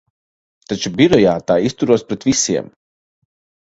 [0.73, 2.77] Taču birojā tā izturos pret visiem.